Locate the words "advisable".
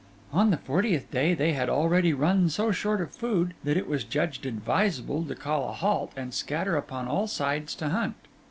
4.47-5.23